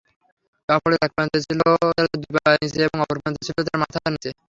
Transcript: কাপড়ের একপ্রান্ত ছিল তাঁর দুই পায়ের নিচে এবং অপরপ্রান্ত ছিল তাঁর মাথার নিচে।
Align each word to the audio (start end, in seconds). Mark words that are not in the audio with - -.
কাপড়ের 0.69 1.01
একপ্রান্ত 1.05 1.33
ছিল 1.45 1.59
তাঁর 1.89 2.07
দুই 2.13 2.31
পায়ের 2.35 2.59
নিচে 2.63 2.79
এবং 2.87 2.97
অপরপ্রান্ত 3.01 3.37
ছিল 3.45 3.57
তাঁর 3.67 3.79
মাথার 3.81 4.11
নিচে। 4.15 4.29